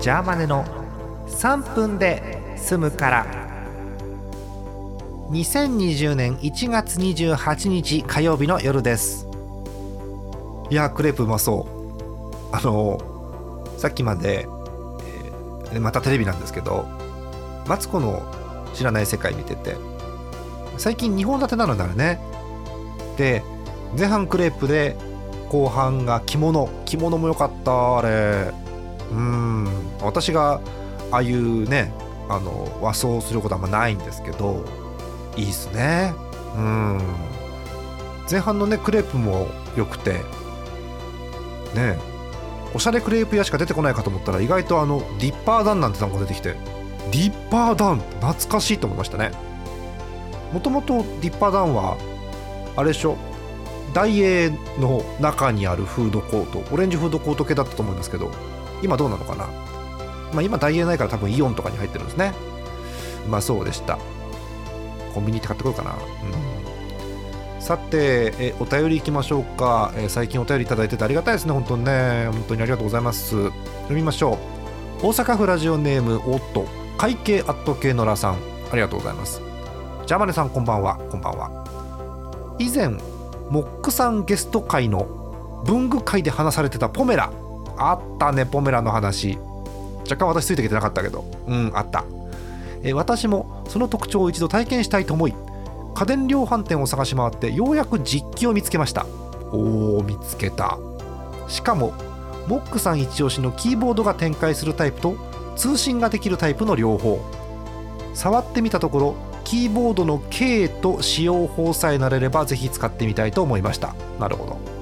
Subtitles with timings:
[0.00, 0.64] ジャーマネの
[1.26, 3.26] 3分で済むから。
[5.30, 9.26] 2020年1月28日火曜日の夜です。
[10.70, 11.66] いやクレープうまそ
[12.52, 12.54] う。
[12.54, 13.00] あの
[13.76, 14.46] さっきまで、
[15.72, 16.86] えーまたテレビなんですけど
[17.66, 18.22] マツコの
[18.72, 19.76] 知らない世界見てて
[20.78, 22.20] 最近2本立てなのになるね。
[23.16, 23.42] で
[23.98, 24.96] 前半クレープで
[25.48, 26.68] 後半が着物。
[26.84, 28.67] 着物も良かったあれ。
[29.12, 29.66] うん。
[30.00, 30.60] 私が
[31.10, 31.92] ああいうね
[32.28, 34.64] あの和装することはあんまないんですけど
[35.36, 36.14] いいっすね。
[36.56, 37.00] うん。
[38.30, 40.20] 前半のねクレープも良くて
[41.74, 41.98] ね
[42.74, 46.56] おしゃれクレープ屋しか出てこないかと思ったら意外とあのディッパーダンなんて単語出てきて
[47.10, 48.00] ディッパーダン？
[48.20, 49.30] 懐かしいと思いましたね。
[50.52, 51.96] もともとディッパーダンは
[52.76, 53.16] あれでしょ？
[53.94, 58.30] 大英の中にあるフードコートオレンジフードコート系だったと思うんですけど
[58.82, 59.46] 今どうなのかな？
[60.32, 62.32] まあ今大英ないから多分イオンとかに入ってるんですね。
[63.26, 63.98] うまあそうでした。
[65.14, 65.92] コンビニって買ってこようかな。
[65.92, 67.62] うん。
[67.62, 71.52] さてえお便り行きましょうか、え最近お便りいただいててありがたいですね。
[71.52, 72.28] 本当にね。
[72.32, 73.30] 本当にありがとうございます。
[73.30, 74.38] 読みましょ
[75.02, 75.06] う。
[75.06, 76.66] 大阪府ラジオネームおっと。
[76.96, 78.36] 会計アット系のらさん。
[78.70, 79.40] ありがとうございます。
[80.06, 80.96] ジャマネさんこんばんは。
[81.10, 82.56] こんばんは。
[82.58, 82.88] 以前
[83.50, 87.30] モックさんゲスト会の文具会で話されてたポメラ。
[87.78, 89.38] あったねポメラの話。
[90.10, 91.24] 若干私ついてきてなかったけど。
[91.46, 92.04] うんあった。
[92.82, 95.34] え私もその特徴を一度体験したいと思い
[95.94, 99.04] 家電量販店を探し回ってようやく実機を見つけました。
[99.50, 100.78] おー見つけた。
[101.48, 101.92] しかも
[102.46, 105.16] モックさん一押しのキーボードが展開するタイプと
[105.56, 107.20] 通信ができるタイプの両方。
[108.14, 113.94] 触ってみたところキーボードの K と使用法さえ慣れればぜひ使ってみたいと思いました。
[114.20, 114.77] なるほど。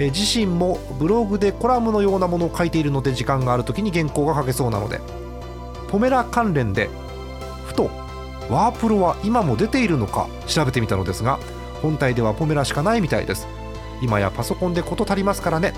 [0.00, 4.98] えー自身もブログでコラムのようなものを書いているので時間がある時に原稿が書けそうなので
[5.88, 6.88] ポメラ関連で
[7.66, 7.90] ふと
[8.48, 11.38] ワープロは今も出ているのか調べてみたのですが
[11.82, 13.46] 本体ではポメラしかないみたいです。
[14.02, 15.72] 今やパソコンで事足りますからね。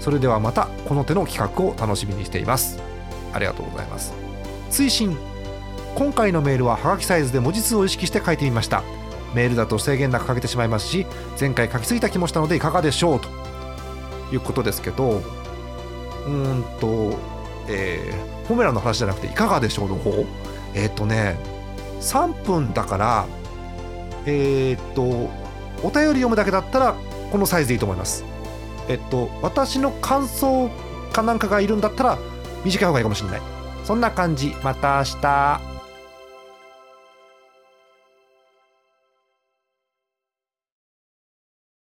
[0.00, 2.80] それではまたこの手の企画を楽しみにしています。
[3.32, 4.12] ありがとうございます。
[4.70, 5.16] 追伸。
[5.94, 8.82] 今回のメールはハガキサイズで文字数を意識して書いてみました。
[9.34, 11.06] メールだと制限なく書けてしまいますし
[11.38, 13.28] 前回書きすぎた気もしたのでいかがでしょうと。
[14.32, 17.18] いうことですけどうーんと
[17.68, 20.24] えー、ポメラの話じゃなくていかがでしょうの方？
[20.74, 21.38] えっ、とね
[22.00, 23.26] 3分だから
[24.26, 26.94] えっ、とお便り読むだけだったら
[27.30, 28.24] このサイズでいいと思います。
[28.88, 30.68] えっと私の感想
[31.12, 32.18] かなんかがいるんだったら
[32.64, 33.40] 短い方がいいかもしれない。
[33.84, 34.54] そんな感じ。
[34.62, 35.69] また明日。